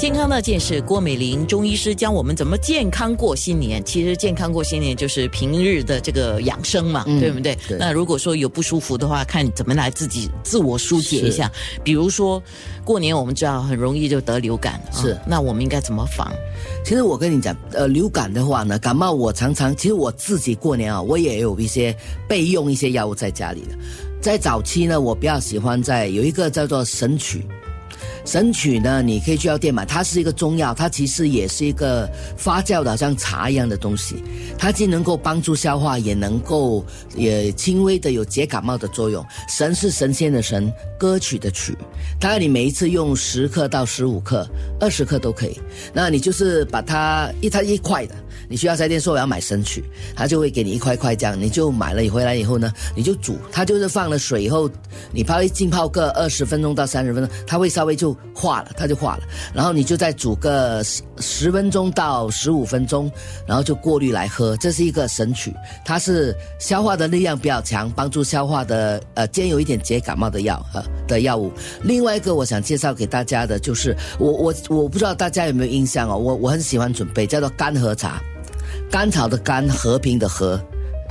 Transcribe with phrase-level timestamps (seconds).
[0.00, 3.84] 健康那件事，郭美玲中医师教我们怎么健康过新年。
[3.84, 7.54] 其实健康过新年就是平日的这个养生嘛，对不对？
[7.68, 11.52] 对那如果说有不舒服的话，看怎么来自己自我疏解一下。
[11.84, 12.42] 比如说
[12.82, 16.32] 过年我们知道很容易就得流感，啊是那我们应该怎么防？
[16.82, 21.94] 其实我跟你讲，呃，流感的话呢，感冒我常常，其实我自己过年啊，我也有一些
[22.26, 23.76] 备用一些药物在家里的。
[24.22, 27.44] 在早期呢，我比较喜欢在有一个叫做神曲。
[28.24, 34.22] 神曲呢，你可以去药店买，它是一个中药，它其实也是一个发酵的，好像茶一样的东西。
[34.58, 36.84] 它既能够帮助消化，也能够
[37.16, 39.24] 也轻微的有解感冒的作用。
[39.48, 41.76] 神是神仙的神，歌曲的曲。
[42.18, 44.48] 大概你每一次用十克到十五克、
[44.78, 45.58] 二十克都可以。
[45.92, 48.14] 那你就是把它一它一块的，
[48.48, 49.84] 你去药材店说我要买神曲，
[50.14, 54.70] 他就会给你一块块这样，你就买了，你回来以后呢，你就煮，它就是放了水以后，
[55.12, 59.22] 你泡一浸泡个二十分钟到三十分钟，它会稍微就化了，它就化了，
[59.54, 63.10] 然后你就再煮个十十分钟到十五分钟，
[63.46, 71.52] 然后就过滤来喝，这是一个神曲，它是消化的力量比较强，帮助消化的呃兼有一点解感冒的药呃的药物。
[71.82, 78.20] 另外一个我想介绍给大家的就是我我我不知道大家有没有印象哦，我我很喜欢准备叫做干和茶。
[78.88, 80.60] 甘草的甘，和平的和，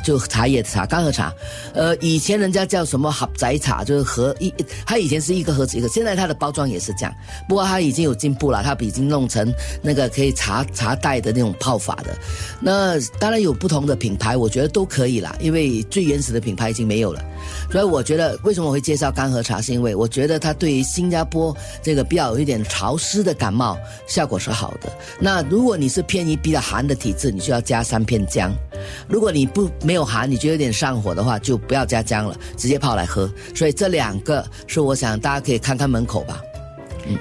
[0.04, 1.34] 就茶叶茶，干和茶。
[1.74, 4.54] 呃，以前人家叫什么合仔茶，就是盒一，
[4.86, 7.14] 它以前是一个盒子一个，现在它的包装也是这样，
[7.48, 12.18] 不过它已经有进步了，它已经弄成那个可以茶茶袋的那种泡法的。
[12.60, 17.22] 那当然有不同的品牌，我觉得都可以啦，因为最原始的品牌已经没有了。
[17.72, 23.78] 所以我觉得为什么我会介绍干和茶，是因为我觉得它对于新加坡这个比较有一点潮湿的感冒
[24.08, 24.92] 效果是好的。
[25.20, 28.52] 那如果你是偏于比较寒的体质，你就要加三片姜；
[29.08, 33.30] 如果你不没有寒，你觉得有点上火的话，就不要加姜了，直接泡来喝。
[33.56, 36.42] 所以这两个是我想大家可以看看门口吧。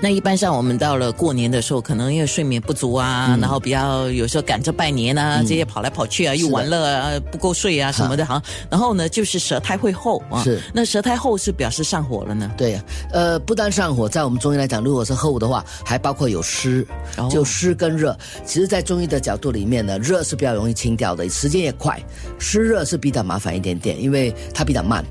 [0.00, 8.42] 那一般上我们到了过年的时候，可能因为睡眠不足啊，嗯然后比较有时候赶着拜年啊，这些跑来跑去啊，又玩乐啊，不够睡啊什么的哈。
[8.70, 10.42] 然后呢，就是舌苔会厚啊。
[10.42, 12.50] 是那舌苔厚是表示上火了呢？
[12.56, 12.80] 对，
[13.12, 16.86] 呃，不单上火，在我们中医来讲，如果是厚的话，还包括有湿，
[17.16, 18.16] 哦就湿跟热。
[18.44, 21.96] 其实，在中医的角度里面呢，热是比较容易清掉的，时间也快；
[22.38, 25.04] 湿热是比较麻烦一点点，因为它比较慢。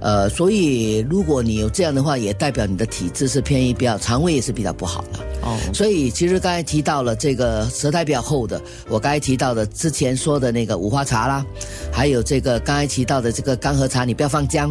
[0.00, 5.18] 呃，所以如果你有这样的话，也代表你的体质是偏于比较，肠胃也是比较不好的。
[5.40, 8.60] 哦，所以其实刚才提到了这个舌苔比较厚的，
[8.90, 11.46] 我刚才提到的之前说的那个五花茶啦，
[11.90, 14.70] 还有这个刚才提到的这个干和茶，你不要放姜。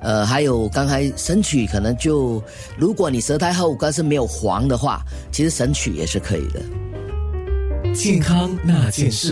[0.00, 2.42] 呃，还有刚才神曲可能就，
[2.78, 7.94] 如果你舌苔厚但是没有黄的话，其实神曲也是可以的。
[7.94, 9.26] 健康那件事。